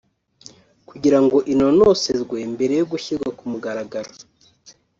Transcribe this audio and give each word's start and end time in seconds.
kugira 0.89 1.17
ngo 1.23 1.37
inonosorwe 1.53 2.37
mbere 2.53 2.73
yo 2.79 2.85
gushyirwa 2.91 3.29
ku 3.37 3.43
mugaragaro 3.51 4.11